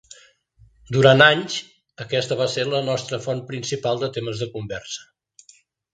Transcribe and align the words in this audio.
Durant 0.95 1.21
anys, 1.25 1.57
aquesta 2.05 2.39
va 2.41 2.49
ser 2.55 2.65
la 2.71 2.81
nostra 2.89 3.21
font 3.29 3.47
principal 3.53 4.03
de 4.05 4.11
temes 4.17 4.43
de 4.45 4.49
conversa. 4.57 5.07